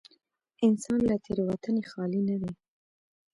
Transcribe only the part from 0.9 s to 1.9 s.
له تېروتنې